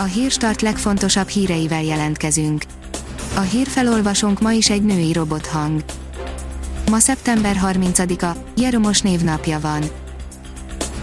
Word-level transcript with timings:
A 0.00 0.04
Hírstart 0.04 0.62
legfontosabb 0.62 1.28
híreivel 1.28 1.82
jelentkezünk. 1.82 2.62
A 3.36 3.40
hírfelolvasónk 3.40 4.40
ma 4.40 4.52
is 4.52 4.70
egy 4.70 4.82
női 4.82 5.12
robothang. 5.12 5.84
Ma 6.90 6.98
szeptember 6.98 7.60
30-a, 7.64 8.36
Jeromos 8.56 9.00
névnapja 9.00 9.60
van. 9.60 9.82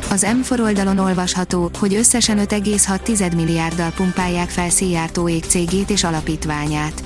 Az 0.10 0.26
M4 0.28 0.60
oldalon 0.60 0.98
olvasható, 0.98 1.72
hogy 1.80 1.96
összesen 1.96 2.38
5,6 2.38 3.36
milliárddal 3.36 3.92
pumpálják 3.92 4.50
fel 4.50 4.70
Szijjártó 4.70 5.28
cégét 5.28 5.90
és 5.90 6.04
alapítványát. 6.04 7.04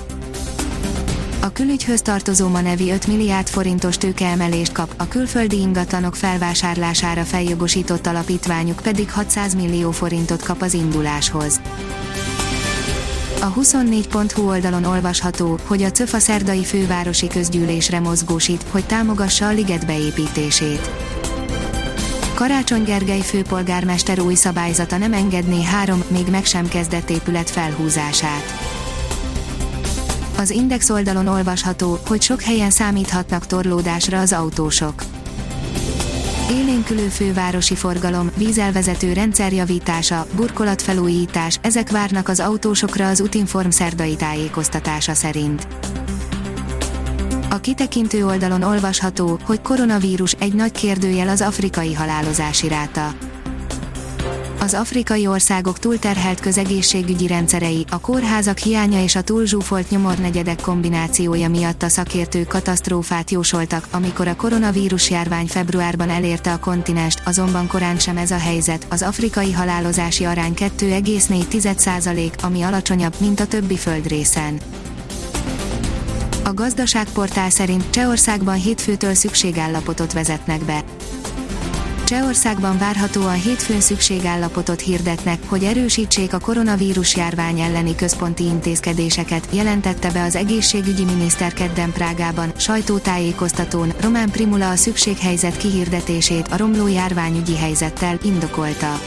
A 1.41 1.51
külügyhöz 1.51 2.01
tartozó 2.01 2.47
Manevi 2.47 2.91
5 2.91 3.07
milliárd 3.07 3.47
forintos 3.47 3.97
tőkeemelést 3.97 4.71
kap, 4.71 4.93
a 4.97 5.07
külföldi 5.07 5.59
ingatlanok 5.59 6.15
felvásárlására 6.15 7.23
feljogosított 7.23 8.07
alapítványuk 8.07 8.79
pedig 8.83 9.11
600 9.11 9.55
millió 9.55 9.91
forintot 9.91 10.43
kap 10.43 10.61
az 10.61 10.73
induláshoz. 10.73 11.58
A 13.42 13.54
24.hu 13.54 14.48
oldalon 14.48 14.84
olvasható, 14.84 15.60
hogy 15.66 15.84
a 15.84 15.92
CÖF 15.92 16.16
szerdai 16.18 16.64
fővárosi 16.64 17.28
közgyűlésre 17.28 18.00
mozgósít, 18.00 18.65
hogy 18.71 18.86
támogassa 18.86 19.48
a 19.48 19.52
liget 19.52 19.86
beépítését. 19.86 20.92
Karácsony 22.34 22.84
Gergely 22.84 23.21
főpolgármester 23.21 24.20
új 24.20 24.34
szabályzata 24.34 24.98
nem 24.98 25.14
engedné 25.14 25.64
három, 25.64 26.04
még 26.07 26.28
meg 26.28 26.46
sem 26.46 26.68
kezdett 26.68 27.10
épület 27.10 27.50
felhúzását. 27.50 28.43
Az 30.37 30.50
Index 30.50 30.90
oldalon 30.90 31.28
olvasható, 31.28 32.00
hogy 32.08 32.22
sok 32.22 32.42
helyen 32.42 32.72
számíthatnak 32.72 33.45
torlódásra 33.45 34.20
az 34.20 34.34
autósok. 34.34 35.03
Élénkülő 36.52 37.08
fővárosi 37.08 37.75
forgalom, 37.75 38.31
vízelvezető 38.38 39.13
rendszerjavítása, 39.13 40.25
burkolatfelújítás, 40.35 41.59
ezek 41.61 41.89
várnak 41.89 42.27
az 42.27 42.39
autósokra 42.39 43.08
az 43.08 43.19
Utinform 43.19 43.69
szerdai 43.69 44.16
tájékoztatása 44.16 45.14
szerint. 45.14 45.67
A 47.50 47.59
kitekintő 47.59 48.25
oldalon 48.25 48.61
olvasható, 48.61 49.39
hogy 49.44 49.61
koronavírus 49.61 50.31
egy 50.39 50.53
nagy 50.53 50.72
kérdőjel 50.72 51.30
az 51.30 51.41
afrikai 51.41 51.94
halálozási 51.94 52.67
ráta. 52.67 53.13
Az 54.62 54.74
afrikai 54.74 55.28
országok 55.28 55.80
túlterhelt 55.80 56.40
közegészségügyi 56.40 57.28
rendszerei, 57.28 57.86
a 57.90 58.00
kórházak 58.00 58.58
hiánya 58.58 59.04
és 59.04 59.16
a 59.16 59.22
túlzsúfolt 59.22 59.90
nyomornegyedek 59.90 60.62
kombinációja 60.62 61.50
miatt 61.50 61.84
a 61.84 61.90
szakértők 61.90 62.48
katasztrófát 62.48 63.32
jósoltak, 63.32 63.88
amikor 63.92 64.28
a 64.28 64.36
koronavírus 64.36 65.10
járvány 65.10 65.48
februárban 65.48 66.10
elérte 66.10 66.54
a 66.54 66.60
kontinenst, 66.60 67.22
azonban 67.26 67.68
korán 67.68 68.00
sem 68.00 68.18
ez 68.18 68.32
a 68.32 68.38
helyzet, 68.38 68.86
az 68.90 69.02
afrikai 69.02 69.52
halálozási 69.52 70.24
arány 70.24 70.54
2,4%, 70.54 72.44
ami 72.44 72.62
alacsonyabb, 72.62 73.14
mint 73.18 73.40
a 73.40 73.48
többi 73.48 73.78
földrészen. 73.78 74.60
A 76.44 76.54
gazdaságportál 76.54 77.50
szerint 77.50 77.90
Csehországban 77.90 78.56
hétfőtől 78.56 79.14
szükségállapotot 79.14 80.14
vezetnek 80.14 80.66
be. 80.66 80.84
Csehországban 82.10 82.78
várhatóan 82.78 83.42
hétfőn 83.42 83.80
szükségállapotot 83.80 84.80
hirdetnek, 84.80 85.40
hogy 85.48 85.64
erősítsék 85.64 86.34
a 86.34 86.40
koronavírus 86.40 87.16
járvány 87.16 87.60
elleni 87.60 87.96
központi 87.96 88.44
intézkedéseket, 88.44 89.48
jelentette 89.52 90.12
be 90.12 90.24
az 90.24 90.36
egészségügyi 90.36 91.04
miniszter 91.04 91.54
kedden 91.54 91.92
Prágában, 91.92 92.52
sajtótájékoztatón, 92.58 93.94
Román 94.02 94.30
Primula 94.30 94.70
a 94.70 94.76
szükséghelyzet 94.76 95.58
kihirdetését 95.58 96.48
a 96.48 96.58
romló 96.58 96.88
járványügyi 96.88 97.56
helyzettel 97.56 98.20
indokolta. 98.24 99.00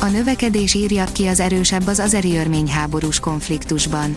A 0.00 0.06
növekedés 0.06 0.74
írja 0.74 1.04
ki 1.12 1.26
az 1.26 1.40
erősebb 1.40 1.86
az 1.86 1.98
azeri 1.98 2.36
örmény 2.36 2.70
háborús 2.70 3.20
konfliktusban 3.20 4.16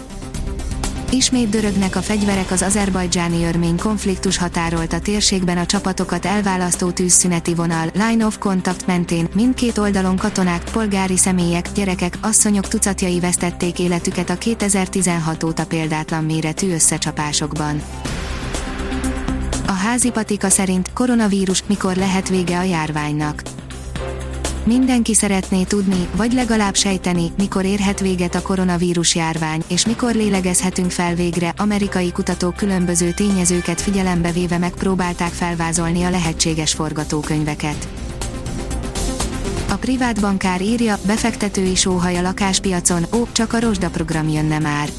Ismét 1.11 1.49
dörögnek 1.49 1.95
a 1.95 2.01
fegyverek 2.01 2.51
az 2.51 2.61
azerbajdzsáni 2.61 3.43
örmény 3.43 3.77
konfliktus 3.77 4.37
határolt 4.37 4.93
a 4.93 4.99
térségben 4.99 5.57
a 5.57 5.65
csapatokat 5.65 6.25
elválasztó 6.25 6.91
tűzszüneti 6.91 7.53
vonal, 7.53 7.89
line 7.93 8.25
of 8.25 8.37
contact 8.37 8.87
mentén, 8.87 9.27
mindkét 9.35 9.77
oldalon 9.77 10.17
katonák, 10.17 10.63
polgári 10.71 11.17
személyek, 11.17 11.71
gyerekek, 11.71 12.17
asszonyok 12.21 12.67
tucatjai 12.67 13.19
vesztették 13.19 13.79
életüket 13.79 14.29
a 14.29 14.37
2016 14.37 15.43
óta 15.43 15.65
példátlan 15.65 16.23
méretű 16.23 16.73
összecsapásokban. 16.73 17.81
A 19.67 19.71
házi 19.71 20.09
patika 20.09 20.49
szerint 20.49 20.93
koronavírus 20.93 21.63
mikor 21.67 21.95
lehet 21.95 22.29
vége 22.29 22.57
a 22.57 22.63
járványnak 22.63 23.41
Mindenki 24.69 25.13
szeretné 25.13 25.63
tudni, 25.63 26.07
vagy 26.15 26.33
legalább 26.33 26.75
sejteni, 26.75 27.31
mikor 27.37 27.65
érhet 27.65 27.99
véget 27.99 28.35
a 28.35 28.41
koronavírus 28.41 29.15
járvány, 29.15 29.63
és 29.67 29.85
mikor 29.85 30.15
lélegezhetünk 30.15 30.91
fel 30.91 31.15
végre. 31.15 31.53
Amerikai 31.57 32.11
kutatók 32.11 32.55
különböző 32.55 33.11
tényezőket 33.11 33.81
figyelembe 33.81 34.31
véve 34.31 34.57
megpróbálták 34.57 35.31
felvázolni 35.31 36.03
a 36.03 36.09
lehetséges 36.09 36.73
forgatókönyveket. 36.73 37.87
A 39.69 39.75
privát 39.75 40.21
bankár 40.21 40.61
írja, 40.61 40.97
befektetői 41.05 41.75
sóhaj 41.75 42.17
a 42.17 42.21
lakáspiacon, 42.21 43.05
ó, 43.13 43.27
csak 43.31 43.53
a 43.53 43.59
rozsdaprogram 43.59 44.29
jönne 44.29 44.59
már 44.59 44.89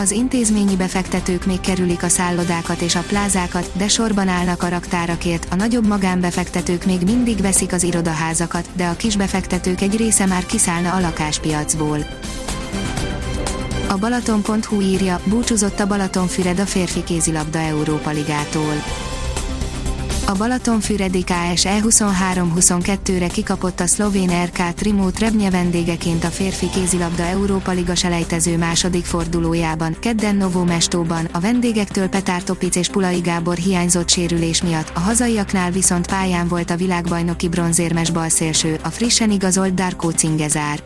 az 0.00 0.10
intézményi 0.10 0.76
befektetők 0.76 1.46
még 1.46 1.60
kerülik 1.60 2.02
a 2.02 2.08
szállodákat 2.08 2.80
és 2.80 2.94
a 2.94 3.04
plázákat, 3.08 3.70
de 3.76 3.88
sorban 3.88 4.28
állnak 4.28 4.62
a 4.62 4.68
raktárakért, 4.68 5.46
a 5.50 5.54
nagyobb 5.54 5.86
magánbefektetők 5.86 6.84
még 6.84 7.00
mindig 7.02 7.40
veszik 7.40 7.72
az 7.72 7.82
irodaházakat, 7.82 8.68
de 8.72 8.86
a 8.86 8.96
kisbefektetők 8.96 9.80
egy 9.80 9.96
része 9.96 10.26
már 10.26 10.46
kiszállna 10.46 10.92
a 10.92 11.00
lakáspiacból. 11.00 11.98
A 13.88 13.96
Balaton.hu 13.96 14.80
írja, 14.80 15.20
búcsúzott 15.24 15.80
a 15.80 15.86
Balatonfüred 15.86 16.58
a 16.58 16.66
férfi 16.66 17.04
kézilabda 17.04 17.58
Európa 17.58 18.10
Ligától 18.10 18.74
a 20.30 20.34
Balatonfüredi 20.34 21.24
KS 21.24 21.64
E23-22-re 21.64 23.26
kikapott 23.26 23.80
a 23.80 23.86
szlovén 23.86 24.44
RK 24.44 24.74
Trimó 24.74 25.10
Trebnye 25.10 25.50
vendégeként 25.50 26.24
a 26.24 26.28
férfi 26.28 26.70
kézilabda 26.70 27.22
Európa 27.22 27.70
Liga 27.70 27.94
selejtező 27.94 28.58
második 28.58 29.04
fordulójában, 29.04 29.96
kedden 30.00 30.36
Novo 30.36 30.64
Mestóban, 30.64 31.28
a 31.32 31.40
vendégektől 31.40 32.08
Petár 32.08 32.42
Topic 32.42 32.76
és 32.76 32.88
Pulai 32.88 33.20
Gábor 33.20 33.56
hiányzott 33.56 34.08
sérülés 34.08 34.62
miatt, 34.62 34.92
a 34.94 35.00
hazaiaknál 35.00 35.70
viszont 35.70 36.06
pályán 36.06 36.48
volt 36.48 36.70
a 36.70 36.76
világbajnoki 36.76 37.48
bronzérmes 37.48 38.10
balszélső, 38.10 38.78
a 38.82 38.88
frissen 38.88 39.30
igazolt 39.30 39.74
Darko 39.74 40.10
Cingezár. 40.10 40.82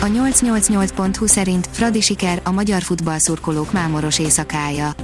A 0.00 0.06
888.hu 0.06 1.26
szerint 1.26 1.68
Fradi 1.70 2.00
siker 2.00 2.40
a 2.44 2.50
magyar 2.50 2.82
futballszurkolók 2.82 3.72
mámoros 3.72 4.18
éjszakája 4.18 4.94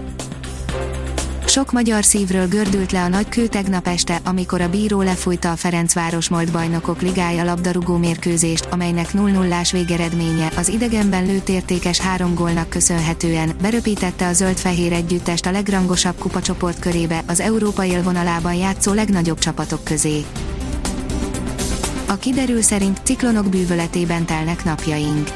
sok 1.50 1.72
magyar 1.72 2.05
szívről 2.05 2.49
gördült 2.49 2.93
le 2.93 3.03
a 3.03 3.09
nagy 3.09 3.28
kő 3.28 3.47
tegnap 3.47 3.87
este, 3.87 4.21
amikor 4.25 4.61
a 4.61 4.69
bíró 4.69 5.03
lefújta 5.03 5.50
a 5.50 5.56
Ferencváros 5.56 6.28
Mold 6.28 6.53
bajnokok 6.53 7.03
ligája 7.03 7.44
labdarúgó 7.44 7.97
mérkőzést, 7.97 8.66
amelynek 8.71 9.11
0-0-ás 9.12 9.72
végeredménye 9.72 10.50
az 10.56 10.69
idegenben 10.69 11.27
lőtt 11.27 11.49
értékes 11.49 12.00
három 12.00 12.34
gólnak 12.34 12.69
köszönhetően 12.69 13.53
beröpítette 13.60 14.27
a 14.27 14.33
zöld-fehér 14.33 14.93
együttest 14.93 15.47
a 15.47 15.50
legrangosabb 15.50 16.19
kupacsoport 16.19 16.78
körébe, 16.78 17.22
az 17.27 17.41
Európa 17.41 17.84
élvonalában 17.84 18.55
játszó 18.55 18.93
legnagyobb 18.93 19.39
csapatok 19.39 19.84
közé. 19.84 20.25
A 22.09 22.16
kiderül 22.16 22.62
szerint 22.62 23.00
ciklonok 23.05 23.49
bűvöletében 23.49 24.25
telnek 24.25 24.65
napjaink 24.65 25.28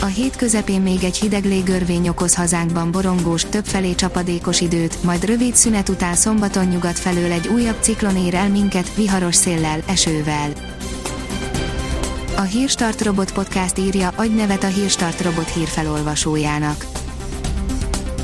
a 0.00 0.06
hét 0.06 0.36
közepén 0.36 0.80
még 0.80 1.04
egy 1.04 1.16
hideg 1.16 1.44
légörvény 1.44 2.08
okoz 2.08 2.34
hazánkban 2.34 2.90
borongós, 2.90 3.44
többfelé 3.44 3.94
csapadékos 3.94 4.60
időt, 4.60 5.02
majd 5.02 5.24
rövid 5.24 5.54
szünet 5.54 5.88
után 5.88 6.14
szombaton 6.14 6.64
nyugat 6.64 6.98
felől 6.98 7.32
egy 7.32 7.48
újabb 7.48 7.76
ciklon 7.80 8.16
ér 8.16 8.34
el 8.34 8.48
minket, 8.48 8.94
viharos 8.94 9.34
széllel, 9.34 9.82
esővel. 9.86 10.52
A 12.36 12.42
Hírstart 12.42 13.02
Robot 13.02 13.32
Podcast 13.32 13.78
írja, 13.78 14.12
adj 14.16 14.34
nevet 14.34 14.64
a 14.64 14.66
Hírstart 14.66 15.20
Robot 15.20 15.48
hírfelolvasójának. 15.52 16.97